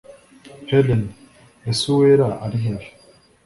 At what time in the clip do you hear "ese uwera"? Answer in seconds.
1.69-2.27